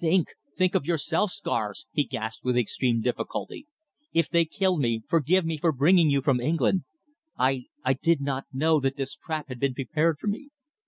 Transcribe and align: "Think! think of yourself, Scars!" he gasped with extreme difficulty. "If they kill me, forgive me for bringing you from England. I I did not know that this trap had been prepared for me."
"Think! 0.00 0.30
think 0.56 0.74
of 0.74 0.84
yourself, 0.84 1.30
Scars!" 1.30 1.86
he 1.92 2.02
gasped 2.02 2.44
with 2.44 2.56
extreme 2.56 3.00
difficulty. 3.02 3.68
"If 4.12 4.28
they 4.28 4.44
kill 4.44 4.78
me, 4.78 5.04
forgive 5.08 5.44
me 5.46 5.58
for 5.58 5.70
bringing 5.70 6.10
you 6.10 6.22
from 6.22 6.40
England. 6.40 6.82
I 7.38 7.66
I 7.84 7.92
did 7.92 8.20
not 8.20 8.46
know 8.52 8.80
that 8.80 8.96
this 8.96 9.14
trap 9.14 9.46
had 9.48 9.60
been 9.60 9.74
prepared 9.74 10.18
for 10.18 10.26
me." 10.26 10.50